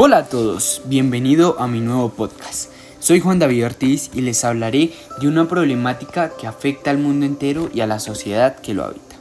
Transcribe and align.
Hola 0.00 0.18
a 0.18 0.28
todos, 0.28 0.82
bienvenido 0.84 1.58
a 1.58 1.66
mi 1.66 1.80
nuevo 1.80 2.10
podcast. 2.10 2.70
Soy 3.00 3.18
Juan 3.18 3.40
David 3.40 3.64
Ortiz 3.64 4.10
y 4.14 4.20
les 4.20 4.44
hablaré 4.44 4.92
de 5.20 5.26
una 5.26 5.48
problemática 5.48 6.36
que 6.36 6.46
afecta 6.46 6.92
al 6.92 6.98
mundo 6.98 7.26
entero 7.26 7.68
y 7.74 7.80
a 7.80 7.88
la 7.88 7.98
sociedad 7.98 8.60
que 8.60 8.74
lo 8.74 8.84
habita. 8.84 9.16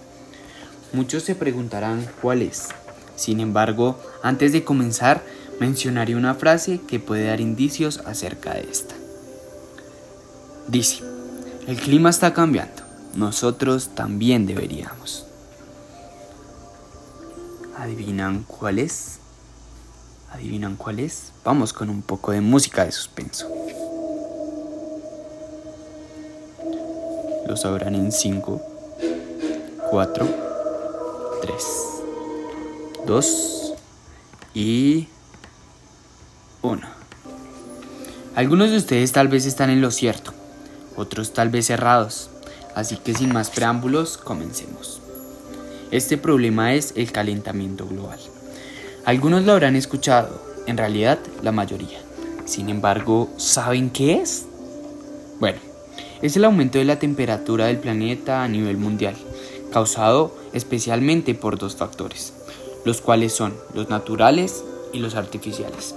Muchos 0.93 1.23
se 1.23 1.33
preguntarán 1.33 2.07
cuál 2.21 2.43
es. 2.43 2.67
Sin 3.15 3.39
embargo, 3.39 3.99
antes 4.21 4.51
de 4.51 4.63
comenzar, 4.63 5.23
mencionaré 5.59 6.15
una 6.15 6.35
frase 6.35 6.79
que 6.87 6.99
puede 6.99 7.25
dar 7.25 7.41
indicios 7.41 7.97
acerca 8.05 8.53
de 8.53 8.67
esta. 8.69 8.93
Dice, 10.67 11.03
el 11.65 11.77
clima 11.77 12.11
está 12.11 12.35
cambiando, 12.35 12.83
nosotros 13.15 13.95
también 13.95 14.45
deberíamos. 14.45 15.25
¿Adivinan 17.79 18.43
cuál 18.43 18.77
es? 18.77 19.21
¿Adivinan 20.31 20.75
cuál 20.75 20.99
es? 20.99 21.31
Vamos 21.43 21.73
con 21.73 21.89
un 21.89 22.01
poco 22.01 22.31
de 22.31 22.41
música 22.41 22.85
de 22.85 22.91
suspenso. 22.91 23.47
Lo 27.47 27.55
sabrán 27.55 27.95
en 27.95 28.11
5, 28.11 28.61
4, 29.89 30.27
3, 31.41 31.63
2 33.05 33.73
y 34.53 35.07
1. 36.61 36.81
Algunos 38.35 38.71
de 38.71 38.77
ustedes 38.77 39.13
tal 39.13 39.29
vez 39.29 39.45
están 39.45 39.69
en 39.69 39.81
lo 39.81 39.91
cierto, 39.91 40.33
otros 40.95 41.33
tal 41.33 41.49
vez 41.49 41.69
errados, 41.69 42.29
así 42.75 42.97
que 42.97 43.15
sin 43.15 43.33
más 43.33 43.49
preámbulos, 43.49 44.17
comencemos. 44.17 45.01
Este 45.89 46.17
problema 46.17 46.73
es 46.73 46.93
el 46.97 47.11
calentamiento 47.13 47.87
global. 47.87 48.19
Algunos 49.07 49.45
lo 49.45 49.53
habrán 49.53 49.77
escuchado, 49.77 50.37
en 50.65 50.75
realidad 50.75 51.17
la 51.41 51.53
mayoría. 51.53 51.97
Sin 52.43 52.67
embargo, 52.67 53.29
¿saben 53.37 53.89
qué 53.89 54.15
es? 54.15 54.45
Bueno, 55.39 55.59
es 56.21 56.35
el 56.35 56.43
aumento 56.43 56.77
de 56.77 56.83
la 56.83 56.99
temperatura 56.99 57.67
del 57.67 57.77
planeta 57.77 58.43
a 58.43 58.49
nivel 58.49 58.75
mundial, 58.75 59.15
causado 59.71 60.35
especialmente 60.51 61.35
por 61.35 61.57
dos 61.57 61.77
factores, 61.77 62.33
los 62.83 62.99
cuales 62.99 63.31
son 63.31 63.53
los 63.73 63.87
naturales 63.89 64.65
y 64.91 64.99
los 64.99 65.15
artificiales. 65.15 65.95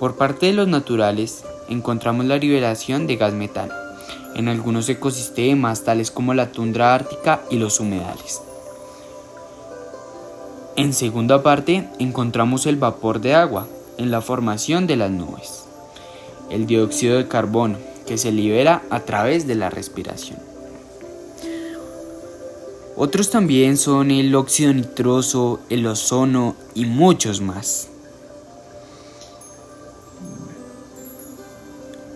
Por 0.00 0.16
parte 0.16 0.46
de 0.46 0.54
los 0.54 0.66
naturales, 0.66 1.44
encontramos 1.68 2.26
la 2.26 2.38
liberación 2.38 3.06
de 3.06 3.14
gas 3.14 3.34
metano 3.34 3.74
en 4.34 4.48
algunos 4.48 4.88
ecosistemas 4.88 5.84
tales 5.84 6.10
como 6.10 6.34
la 6.34 6.50
tundra 6.50 6.92
ártica 6.92 7.42
y 7.52 7.56
los 7.58 7.78
humedales. 7.78 8.40
En 10.82 10.92
segunda 10.92 11.44
parte 11.44 11.88
encontramos 12.00 12.66
el 12.66 12.74
vapor 12.74 13.20
de 13.20 13.36
agua 13.36 13.68
en 13.98 14.10
la 14.10 14.20
formación 14.20 14.88
de 14.88 14.96
las 14.96 15.12
nubes, 15.12 15.62
el 16.50 16.66
dióxido 16.66 17.18
de 17.18 17.28
carbono 17.28 17.78
que 18.04 18.18
se 18.18 18.32
libera 18.32 18.82
a 18.90 18.98
través 18.98 19.46
de 19.46 19.54
la 19.54 19.70
respiración. 19.70 20.40
Otros 22.96 23.30
también 23.30 23.76
son 23.76 24.10
el 24.10 24.34
óxido 24.34 24.74
nitroso, 24.74 25.60
el 25.70 25.86
ozono 25.86 26.56
y 26.74 26.84
muchos 26.84 27.40
más. 27.40 27.86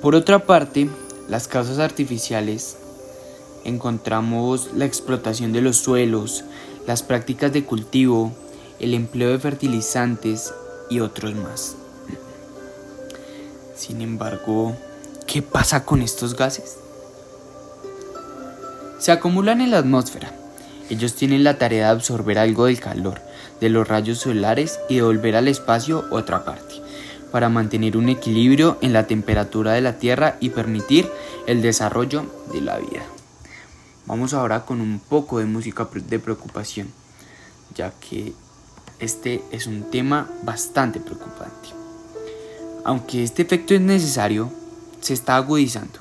Por 0.02 0.16
otra 0.16 0.44
parte, 0.44 0.90
las 1.28 1.46
causas 1.46 1.78
artificiales 1.78 2.78
encontramos 3.62 4.70
la 4.74 4.86
explotación 4.86 5.52
de 5.52 5.60
los 5.60 5.76
suelos, 5.76 6.42
las 6.88 7.04
prácticas 7.04 7.52
de 7.52 7.64
cultivo, 7.64 8.32
el 8.80 8.94
empleo 8.94 9.30
de 9.30 9.38
fertilizantes 9.38 10.52
y 10.90 11.00
otros 11.00 11.34
más. 11.34 11.76
Sin 13.76 14.00
embargo, 14.00 14.76
¿qué 15.26 15.42
pasa 15.42 15.84
con 15.84 16.02
estos 16.02 16.36
gases? 16.36 16.76
Se 18.98 19.12
acumulan 19.12 19.60
en 19.60 19.70
la 19.70 19.78
atmósfera. 19.78 20.32
Ellos 20.88 21.14
tienen 21.14 21.44
la 21.44 21.58
tarea 21.58 21.86
de 21.86 21.92
absorber 21.92 22.38
algo 22.38 22.66
del 22.66 22.80
calor 22.80 23.20
de 23.60 23.68
los 23.68 23.86
rayos 23.88 24.18
solares 24.18 24.80
y 24.88 24.96
devolver 24.96 25.36
al 25.36 25.48
espacio 25.48 26.04
otra 26.10 26.44
parte, 26.44 26.74
para 27.32 27.48
mantener 27.48 27.96
un 27.96 28.08
equilibrio 28.08 28.78
en 28.80 28.92
la 28.92 29.06
temperatura 29.06 29.72
de 29.72 29.80
la 29.80 29.98
Tierra 29.98 30.36
y 30.40 30.50
permitir 30.50 31.10
el 31.46 31.62
desarrollo 31.62 32.26
de 32.52 32.60
la 32.60 32.78
vida. 32.78 33.02
Vamos 34.06 34.34
ahora 34.34 34.64
con 34.64 34.80
un 34.80 35.00
poco 35.00 35.38
de 35.38 35.46
música 35.46 35.88
de 35.92 36.18
preocupación, 36.18 36.88
ya 37.74 37.92
que 37.92 38.32
este 39.00 39.42
es 39.50 39.66
un 39.66 39.90
tema 39.90 40.30
bastante 40.42 41.00
preocupante. 41.00 41.68
Aunque 42.84 43.22
este 43.22 43.42
efecto 43.42 43.74
es 43.74 43.80
necesario, 43.80 44.50
se 45.00 45.14
está 45.14 45.36
agudizando 45.36 45.98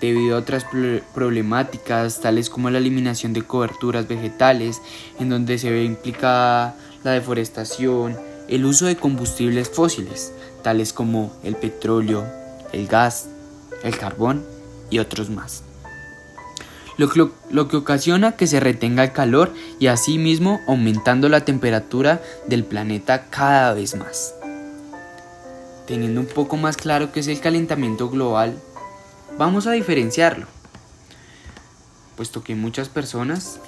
debido 0.00 0.36
a 0.36 0.40
otras 0.40 0.66
problemáticas 1.14 2.20
tales 2.20 2.50
como 2.50 2.68
la 2.70 2.78
eliminación 2.78 3.32
de 3.32 3.42
coberturas 3.42 4.06
vegetales, 4.06 4.82
en 5.18 5.30
donde 5.30 5.58
se 5.58 5.70
ve 5.70 5.84
implicada 5.84 6.76
la 7.02 7.12
deforestación, 7.12 8.16
el 8.48 8.64
uso 8.64 8.86
de 8.86 8.96
combustibles 8.96 9.70
fósiles, 9.70 10.32
tales 10.62 10.92
como 10.92 11.32
el 11.42 11.56
petróleo, 11.56 12.26
el 12.72 12.86
gas, 12.86 13.28
el 13.82 13.96
carbón 13.96 14.44
y 14.90 14.98
otros 14.98 15.30
más 15.30 15.65
lo, 16.96 17.68
que 17.68 17.76
ocasiona 17.76 18.32
que 18.32 18.46
se 18.46 18.60
retenga 18.60 19.04
el 19.04 19.12
calor 19.12 19.52
y 19.78 19.88
asimismo 19.88 20.60
aumentando 20.66 21.28
la 21.28 21.44
temperatura 21.44 22.22
del 22.46 22.64
planeta 22.64 23.26
cada 23.28 23.74
vez 23.74 23.94
más. 23.96 24.34
Teniendo 25.86 26.20
un 26.20 26.26
poco 26.26 26.56
más 26.56 26.76
claro 26.76 27.12
qué 27.12 27.20
es 27.20 27.28
el 27.28 27.40
calentamiento 27.40 28.08
global, 28.08 28.58
vamos 29.38 29.66
a 29.66 29.72
diferenciarlo, 29.72 30.46
puesto 32.16 32.42
que 32.42 32.54
muchas 32.54 32.88
personas 32.88 33.60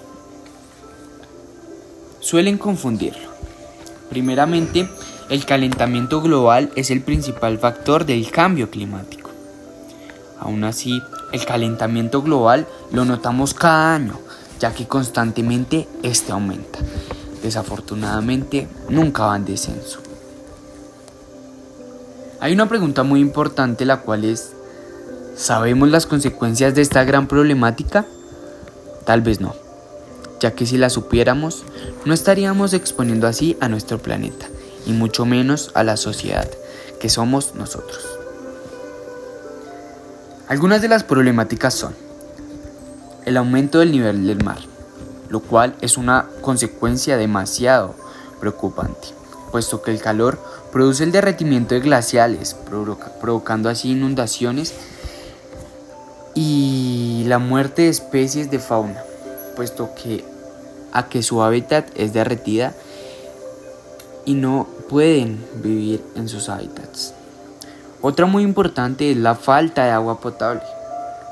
suelen 2.20 2.58
confundirlo. 2.58 3.28
Primeramente, 4.10 4.88
el 5.28 5.44
calentamiento 5.44 6.22
global 6.22 6.72
es 6.74 6.90
el 6.90 7.02
principal 7.02 7.58
factor 7.58 8.06
del 8.06 8.30
cambio 8.30 8.70
climático. 8.70 9.30
Aún 10.40 10.64
así, 10.64 11.02
el 11.32 11.44
calentamiento 11.44 12.22
global 12.22 12.66
lo 12.92 13.04
notamos 13.04 13.54
cada 13.54 13.94
año, 13.94 14.18
ya 14.58 14.72
que 14.72 14.86
constantemente 14.86 15.88
este 16.02 16.32
aumenta. 16.32 16.78
Desafortunadamente, 17.42 18.68
nunca 18.88 19.26
va 19.26 19.36
en 19.36 19.44
descenso. 19.44 20.00
Hay 22.40 22.52
una 22.52 22.68
pregunta 22.68 23.02
muy 23.02 23.20
importante 23.20 23.84
la 23.84 24.00
cual 24.00 24.24
es, 24.24 24.52
¿sabemos 25.36 25.88
las 25.88 26.06
consecuencias 26.06 26.74
de 26.74 26.82
esta 26.82 27.04
gran 27.04 27.26
problemática? 27.26 28.06
Tal 29.04 29.22
vez 29.22 29.40
no, 29.40 29.54
ya 30.40 30.52
que 30.52 30.66
si 30.66 30.78
la 30.78 30.90
supiéramos, 30.90 31.64
no 32.04 32.14
estaríamos 32.14 32.74
exponiendo 32.74 33.26
así 33.26 33.56
a 33.60 33.68
nuestro 33.68 33.98
planeta, 33.98 34.46
y 34.86 34.92
mucho 34.92 35.24
menos 35.24 35.70
a 35.74 35.82
la 35.82 35.96
sociedad, 35.96 36.48
que 37.00 37.08
somos 37.08 37.54
nosotros. 37.54 38.17
Algunas 40.48 40.80
de 40.80 40.88
las 40.88 41.04
problemáticas 41.04 41.74
son 41.74 41.94
el 43.26 43.36
aumento 43.36 43.80
del 43.80 43.92
nivel 43.92 44.26
del 44.26 44.42
mar, 44.42 44.56
lo 45.28 45.40
cual 45.40 45.74
es 45.82 45.98
una 45.98 46.26
consecuencia 46.40 47.18
demasiado 47.18 47.94
preocupante, 48.40 49.08
puesto 49.52 49.82
que 49.82 49.90
el 49.90 50.00
calor 50.00 50.38
produce 50.72 51.04
el 51.04 51.12
derretimiento 51.12 51.74
de 51.74 51.82
glaciales, 51.82 52.56
provocando 53.20 53.68
así 53.68 53.90
inundaciones 53.90 54.72
y 56.34 57.24
la 57.26 57.38
muerte 57.38 57.82
de 57.82 57.88
especies 57.88 58.50
de 58.50 58.58
fauna, 58.58 59.02
puesto 59.54 59.90
que 59.94 60.24
a 60.92 61.10
que 61.10 61.22
su 61.22 61.42
hábitat 61.42 61.90
es 61.94 62.14
derretida 62.14 62.72
y 64.24 64.32
no 64.32 64.66
pueden 64.88 65.44
vivir 65.62 66.02
en 66.14 66.26
sus 66.26 66.48
hábitats. 66.48 67.17
Otra 68.00 68.26
muy 68.26 68.44
importante 68.44 69.10
es 69.10 69.16
la 69.16 69.34
falta 69.34 69.84
de 69.84 69.90
agua 69.90 70.20
potable, 70.20 70.62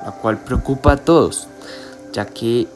la 0.05 0.11
cual 0.11 0.39
preocupa 0.39 0.93
a 0.93 0.97
todos, 0.97 1.47
ya 2.13 2.27
que 2.27 2.67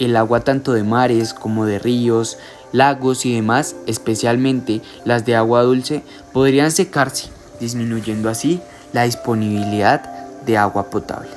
el 0.00 0.16
agua 0.16 0.40
tanto 0.40 0.72
de 0.72 0.82
mares 0.82 1.32
como 1.32 1.64
de 1.64 1.78
ríos, 1.78 2.38
lagos 2.72 3.24
y 3.26 3.34
demás, 3.34 3.76
especialmente 3.86 4.82
las 5.04 5.26
de 5.26 5.36
agua 5.36 5.62
dulce, 5.62 6.02
podrían 6.32 6.72
secarse, 6.72 7.28
disminuyendo 7.60 8.28
así 8.28 8.60
la 8.92 9.04
disponibilidad 9.04 10.02
de 10.44 10.58
agua 10.58 10.90
potable. 10.90 11.30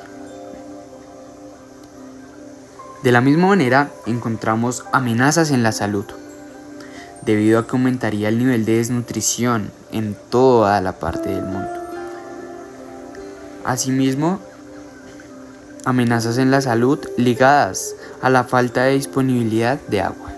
De 3.04 3.12
la 3.12 3.20
misma 3.20 3.48
manera, 3.48 3.90
encontramos 4.06 4.84
amenazas 4.90 5.52
en 5.52 5.62
la 5.62 5.70
salud, 5.70 6.06
debido 7.22 7.60
a 7.60 7.66
que 7.68 7.72
aumentaría 7.72 8.28
el 8.28 8.38
nivel 8.38 8.64
de 8.64 8.78
desnutrición 8.78 9.70
en 9.92 10.16
toda 10.30 10.80
la 10.80 10.98
parte 10.98 11.28
del 11.28 11.44
mundo. 11.44 11.83
Asimismo, 13.64 14.40
amenazas 15.84 16.38
en 16.38 16.50
la 16.50 16.60
salud 16.60 16.98
ligadas 17.16 17.94
a 18.20 18.30
la 18.30 18.44
falta 18.44 18.84
de 18.84 18.94
disponibilidad 18.94 19.80
de 19.88 20.00
agua. 20.00 20.30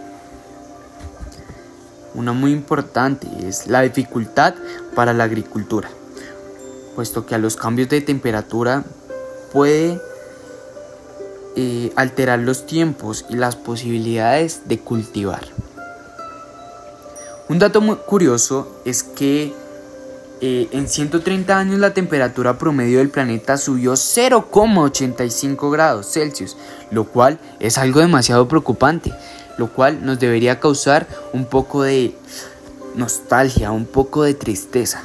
una 2.14 2.32
muy 2.32 2.50
importante 2.50 3.28
es 3.46 3.66
la 3.66 3.82
dificultad 3.82 4.54
para 4.94 5.12
la 5.12 5.24
agricultura, 5.24 5.90
puesto 6.94 7.26
que 7.26 7.34
a 7.34 7.38
los 7.38 7.56
cambios 7.56 7.90
de 7.90 8.00
temperatura 8.00 8.84
puede 9.52 10.00
eh, 11.56 11.92
alterar 11.94 12.38
los 12.38 12.64
tiempos 12.64 13.26
y 13.28 13.36
las 13.36 13.54
posibilidades 13.54 14.62
de 14.66 14.78
cultivar. 14.78 15.42
Un 17.48 17.58
dato 17.58 17.80
muy 17.80 17.96
curioso 17.96 18.80
es 18.84 19.02
que 19.02 19.54
eh, 20.42 20.68
en 20.72 20.86
130 20.86 21.58
años 21.58 21.78
la 21.80 21.94
temperatura 21.94 22.58
promedio 22.58 22.98
del 22.98 23.08
planeta 23.08 23.56
subió 23.56 23.94
0,85 23.94 25.70
grados 25.70 26.12
Celsius, 26.12 26.58
lo 26.90 27.04
cual 27.04 27.38
es 27.58 27.78
algo 27.78 28.00
demasiado 28.00 28.46
preocupante, 28.46 29.14
lo 29.56 29.72
cual 29.72 30.04
nos 30.04 30.18
debería 30.20 30.60
causar 30.60 31.06
un 31.32 31.46
poco 31.46 31.84
de 31.84 32.14
nostalgia, 32.94 33.70
un 33.70 33.86
poco 33.86 34.24
de 34.24 34.34
tristeza. 34.34 35.04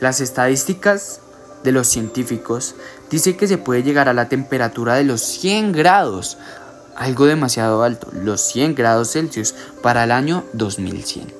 Las 0.00 0.20
estadísticas 0.20 1.20
de 1.62 1.72
los 1.72 1.88
científicos 1.88 2.74
dicen 3.08 3.38
que 3.38 3.48
se 3.48 3.56
puede 3.56 3.82
llegar 3.82 4.10
a 4.10 4.14
la 4.14 4.28
temperatura 4.28 4.96
de 4.96 5.04
los 5.04 5.22
100 5.22 5.72
grados, 5.72 6.36
algo 6.94 7.24
demasiado 7.24 7.82
alto, 7.82 8.08
los 8.12 8.42
100 8.42 8.74
grados 8.74 9.12
Celsius 9.12 9.54
para 9.82 10.04
el 10.04 10.12
año 10.12 10.44
2100. 10.52 11.32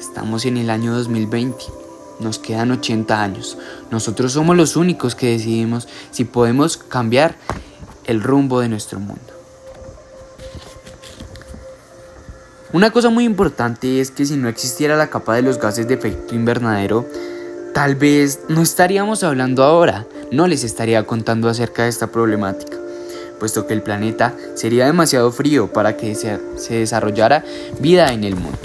Estamos 0.00 0.46
en 0.46 0.56
el 0.56 0.70
año 0.70 0.94
2020 0.94 1.81
nos 2.22 2.38
quedan 2.38 2.70
80 2.70 3.22
años. 3.22 3.58
Nosotros 3.90 4.32
somos 4.32 4.56
los 4.56 4.76
únicos 4.76 5.14
que 5.14 5.30
decidimos 5.30 5.88
si 6.10 6.24
podemos 6.24 6.76
cambiar 6.76 7.36
el 8.04 8.22
rumbo 8.22 8.60
de 8.60 8.68
nuestro 8.68 9.00
mundo. 9.00 9.32
Una 12.72 12.90
cosa 12.90 13.10
muy 13.10 13.24
importante 13.24 14.00
es 14.00 14.10
que 14.10 14.24
si 14.24 14.36
no 14.36 14.48
existiera 14.48 14.96
la 14.96 15.10
capa 15.10 15.34
de 15.34 15.42
los 15.42 15.58
gases 15.58 15.86
de 15.86 15.94
efecto 15.94 16.34
invernadero, 16.34 17.06
tal 17.74 17.96
vez 17.96 18.40
no 18.48 18.62
estaríamos 18.62 19.22
hablando 19.24 19.62
ahora, 19.62 20.06
no 20.30 20.46
les 20.46 20.64
estaría 20.64 21.04
contando 21.04 21.50
acerca 21.50 21.82
de 21.82 21.90
esta 21.90 22.06
problemática, 22.06 22.78
puesto 23.38 23.66
que 23.66 23.74
el 23.74 23.82
planeta 23.82 24.34
sería 24.54 24.86
demasiado 24.86 25.30
frío 25.32 25.70
para 25.70 25.98
que 25.98 26.14
se, 26.14 26.38
desarrollara 26.70 27.44
vida 27.78 28.10
en 28.10 28.24
el 28.24 28.36
mundo. 28.36 28.58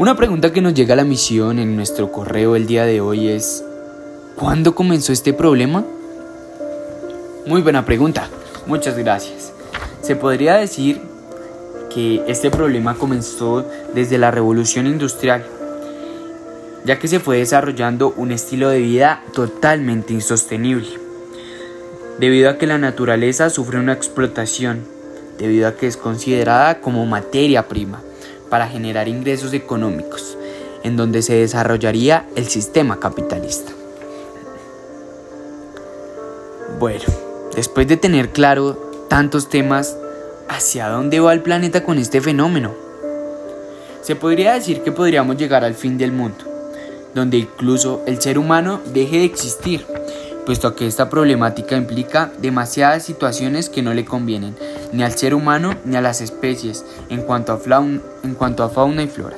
Una 0.00 0.16
pregunta 0.16 0.50
que 0.50 0.62
nos 0.62 0.72
llega 0.72 0.94
a 0.94 0.96
la 0.96 1.04
misión 1.04 1.58
en 1.58 1.76
nuestro 1.76 2.10
correo 2.10 2.56
el 2.56 2.66
día 2.66 2.86
de 2.86 3.02
hoy 3.02 3.28
es, 3.28 3.62
¿cuándo 4.34 4.74
comenzó 4.74 5.12
este 5.12 5.34
problema? 5.34 5.84
Muy 7.44 7.60
buena 7.60 7.84
pregunta, 7.84 8.26
muchas 8.66 8.96
gracias. 8.96 9.52
Se 10.00 10.16
podría 10.16 10.54
decir 10.54 11.02
que 11.94 12.24
este 12.26 12.50
problema 12.50 12.94
comenzó 12.94 13.62
desde 13.94 14.16
la 14.16 14.30
revolución 14.30 14.86
industrial, 14.86 15.44
ya 16.86 16.98
que 16.98 17.06
se 17.06 17.20
fue 17.20 17.36
desarrollando 17.36 18.14
un 18.16 18.32
estilo 18.32 18.70
de 18.70 18.78
vida 18.78 19.22
totalmente 19.34 20.14
insostenible, 20.14 20.88
debido 22.18 22.48
a 22.48 22.56
que 22.56 22.66
la 22.66 22.78
naturaleza 22.78 23.50
sufre 23.50 23.78
una 23.78 23.92
explotación, 23.92 24.82
debido 25.36 25.68
a 25.68 25.74
que 25.74 25.86
es 25.86 25.98
considerada 25.98 26.80
como 26.80 27.04
materia 27.04 27.68
prima 27.68 28.00
para 28.50 28.68
generar 28.68 29.08
ingresos 29.08 29.54
económicos, 29.54 30.36
en 30.82 30.96
donde 30.96 31.22
se 31.22 31.34
desarrollaría 31.34 32.26
el 32.36 32.48
sistema 32.48 33.00
capitalista. 33.00 33.72
Bueno, 36.78 37.04
después 37.54 37.86
de 37.88 37.96
tener 37.96 38.30
claro 38.30 39.06
tantos 39.08 39.48
temas, 39.48 39.96
¿hacia 40.48 40.88
dónde 40.88 41.20
va 41.20 41.32
el 41.32 41.42
planeta 41.42 41.84
con 41.84 41.98
este 41.98 42.20
fenómeno? 42.20 42.74
Se 44.02 44.16
podría 44.16 44.54
decir 44.54 44.82
que 44.82 44.92
podríamos 44.92 45.36
llegar 45.36 45.64
al 45.64 45.74
fin 45.74 45.98
del 45.98 46.12
mundo, 46.12 46.44
donde 47.14 47.38
incluso 47.38 48.02
el 48.06 48.20
ser 48.20 48.38
humano 48.38 48.80
deje 48.92 49.18
de 49.18 49.24
existir, 49.24 49.86
puesto 50.46 50.74
que 50.74 50.86
esta 50.86 51.08
problemática 51.10 51.76
implica 51.76 52.32
demasiadas 52.40 53.04
situaciones 53.04 53.68
que 53.68 53.82
no 53.82 53.94
le 53.94 54.04
convienen 54.04 54.56
ni 54.92 55.02
al 55.02 55.16
ser 55.16 55.34
humano 55.34 55.74
ni 55.84 55.96
a 55.96 56.00
las 56.00 56.20
especies 56.20 56.84
en 57.08 57.22
cuanto 57.22 57.52
a, 57.52 57.58
fauna, 58.68 59.02
y 59.02 59.08
flora. 59.08 59.36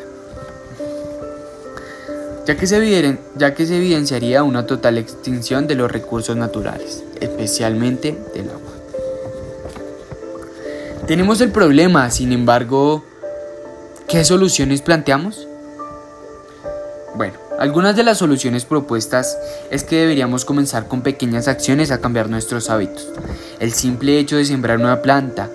Ya 2.46 2.56
que, 2.56 2.66
se 2.66 3.18
ya 3.36 3.54
que 3.54 3.66
se 3.66 3.76
evidenciaría 3.76 4.42
una 4.42 4.66
total 4.66 4.98
extinción 4.98 5.66
de 5.66 5.76
los 5.76 5.90
recursos 5.90 6.36
naturales, 6.36 7.04
especialmente 7.20 8.18
del 8.34 8.50
agua. 8.50 8.72
Tenemos 11.06 11.40
el 11.40 11.50
problema, 11.50 12.10
sin 12.10 12.32
embargo, 12.32 13.04
¿qué 14.08 14.24
soluciones 14.24 14.82
planteamos? 14.82 15.46
Algunas 17.62 17.94
de 17.94 18.02
las 18.02 18.18
soluciones 18.18 18.64
propuestas 18.64 19.38
es 19.70 19.84
que 19.84 20.00
deberíamos 20.00 20.44
comenzar 20.44 20.88
con 20.88 21.02
pequeñas 21.02 21.46
acciones 21.46 21.92
a 21.92 22.00
cambiar 22.00 22.28
nuestros 22.28 22.68
hábitos. 22.68 23.06
El 23.60 23.72
simple 23.72 24.18
hecho 24.18 24.34
de 24.34 24.44
sembrar 24.44 24.78
una 24.78 25.00
planta, 25.00 25.48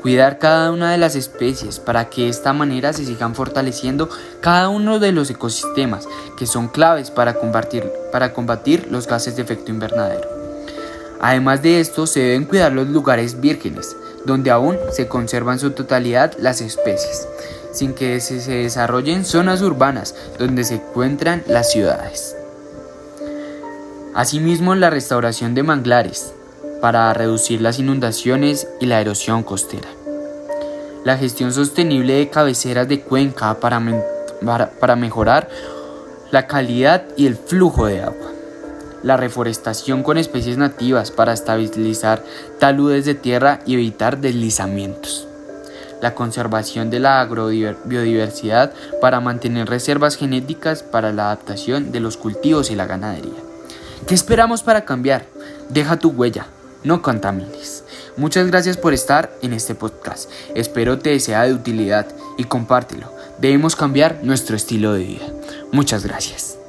cuidar 0.00 0.38
cada 0.38 0.72
una 0.72 0.90
de 0.90 0.96
las 0.96 1.16
especies 1.16 1.78
para 1.78 2.08
que 2.08 2.22
de 2.22 2.28
esta 2.30 2.54
manera 2.54 2.94
se 2.94 3.04
sigan 3.04 3.34
fortaleciendo 3.34 4.08
cada 4.40 4.70
uno 4.70 4.98
de 4.98 5.12
los 5.12 5.28
ecosistemas 5.28 6.08
que 6.38 6.46
son 6.46 6.68
claves 6.68 7.10
para 7.10 7.34
combatir, 7.34 7.92
para 8.10 8.32
combatir 8.32 8.88
los 8.90 9.06
gases 9.06 9.36
de 9.36 9.42
efecto 9.42 9.70
invernadero. 9.70 10.30
Además 11.20 11.60
de 11.60 11.80
esto, 11.80 12.06
se 12.06 12.20
deben 12.20 12.46
cuidar 12.46 12.72
los 12.72 12.88
lugares 12.88 13.38
vírgenes, 13.38 13.94
donde 14.24 14.50
aún 14.50 14.78
se 14.92 15.08
conservan 15.08 15.58
su 15.58 15.72
totalidad 15.72 16.32
las 16.38 16.62
especies 16.62 17.28
sin 17.72 17.94
que 17.94 18.20
se, 18.20 18.36
desarrollen 18.50 19.24
zonas 19.24 19.62
urbanas 19.62 20.14
donde 20.38 20.64
se 20.64 20.76
encuentran 20.76 21.42
las 21.46 21.70
ciudades. 21.70 22.36
Asimismo, 24.14 24.74
la 24.74 24.90
restauración 24.90 25.54
de 25.54 25.62
manglares 25.62 26.32
para 26.80 27.12
reducir 27.14 27.60
las 27.60 27.78
inundaciones 27.78 28.66
y 28.80 28.86
la 28.86 29.00
erosión 29.00 29.42
costera. 29.42 29.88
La 31.04 31.16
gestión 31.16 31.52
sostenible 31.52 32.14
de 32.14 32.28
cabeceras 32.28 32.88
de 32.88 33.00
cuenca 33.00 33.54
para, 33.60 33.80
para 34.80 34.96
mejorar 34.96 35.48
la 36.30 36.46
calidad 36.46 37.04
y 37.16 37.26
el 37.26 37.36
flujo 37.36 37.86
de 37.86 38.02
agua. 38.02 38.32
La 39.02 39.16
reforestación 39.16 40.02
con 40.02 40.18
especies 40.18 40.58
nativas 40.58 41.10
para 41.10 41.32
estabilizar 41.32 42.22
taludes 42.58 43.06
de 43.06 43.14
tierra 43.14 43.60
y 43.64 43.74
evitar 43.74 44.18
deslizamientos 44.18 45.29
la 46.00 46.14
conservación 46.14 46.90
de 46.90 47.00
la 47.00 47.20
agrobiodiversidad 47.20 48.72
para 49.00 49.20
mantener 49.20 49.68
reservas 49.68 50.16
genéticas 50.16 50.82
para 50.82 51.12
la 51.12 51.26
adaptación 51.26 51.92
de 51.92 52.00
los 52.00 52.16
cultivos 52.16 52.70
y 52.70 52.76
la 52.76 52.86
ganadería. 52.86 53.38
¿Qué 54.06 54.14
esperamos 54.14 54.62
para 54.62 54.84
cambiar? 54.84 55.26
Deja 55.68 55.98
tu 55.98 56.10
huella, 56.10 56.46
no 56.84 57.02
contamines. 57.02 57.84
Muchas 58.16 58.46
gracias 58.48 58.76
por 58.76 58.92
estar 58.92 59.32
en 59.42 59.52
este 59.52 59.74
podcast. 59.74 60.30
Espero 60.54 60.98
te 60.98 61.18
sea 61.20 61.42
de 61.44 61.54
utilidad 61.54 62.06
y 62.36 62.44
compártelo. 62.44 63.12
Debemos 63.38 63.76
cambiar 63.76 64.20
nuestro 64.22 64.56
estilo 64.56 64.92
de 64.92 65.04
vida. 65.04 65.26
Muchas 65.72 66.04
gracias. 66.04 66.59